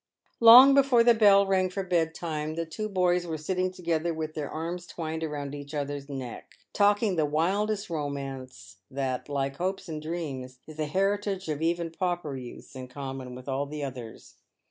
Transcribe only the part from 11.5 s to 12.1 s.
even